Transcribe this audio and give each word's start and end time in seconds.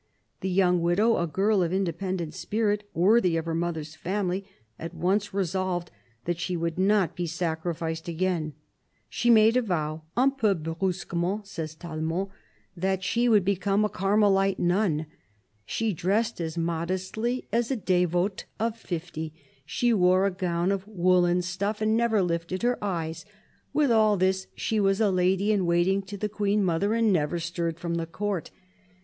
The 0.39 0.49
young 0.49 0.81
widow, 0.81 1.17
a 1.17 1.27
girl 1.27 1.61
of 1.61 1.71
inde 1.71 1.95
pendent 1.95 2.33
spirit, 2.33 2.89
worthy 2.91 3.37
of 3.37 3.45
her 3.45 3.53
mother's 3.53 3.93
family, 3.93 4.47
at 4.79 4.95
once 4.95 5.31
resolved 5.31 5.91
that 6.25 6.39
she 6.39 6.57
would 6.57 6.79
not 6.79 7.15
be 7.15 7.27
sacrificed 7.27 8.07
again. 8.07 8.53
She 9.09 9.29
made 9.29 9.55
a 9.55 9.61
vow 9.61 10.01
—"un 10.17 10.31
peu 10.31 10.55
brusquement," 10.55 11.45
says 11.45 11.75
Tallemant— 11.75 12.29
that 12.75 13.03
she 13.03 13.29
128 13.29 13.61
CARDINAL 13.61 13.83
DE 13.85 13.85
RICHELIEU 13.85 13.85
would 13.85 13.85
become 13.85 13.85
a 13.85 13.89
Carmelite 14.27 14.59
nun...." 14.59 15.05
She 15.67 15.93
dressed 15.93 16.41
as 16.41 16.57
modestly 16.57 17.47
as 17.51 17.69
a 17.69 17.75
devote 17.75 18.45
of 18.59 18.75
fifty.,. 18.75 19.35
She 19.67 19.93
wore 19.93 20.25
a 20.25 20.31
gown 20.31 20.71
of 20.71 20.87
woollen 20.87 21.43
stuff, 21.43 21.79
and 21.79 21.95
never 21.95 22.23
lifted 22.23 22.63
her 22.63 22.83
eyes. 22.83 23.23
With 23.71 23.91
all 23.91 24.17
this 24.17 24.47
she 24.55 24.79
was 24.79 24.99
a 24.99 25.11
lady 25.11 25.51
in 25.51 25.67
waiting 25.67 26.01
to 26.01 26.17
the 26.17 26.27
Queen 26.27 26.63
mother 26.63 26.95
and 26.95 27.13
never 27.13 27.37
stirred 27.37 27.79
from 27.79 27.93
the 27.93 28.07
Court. 28.07 28.49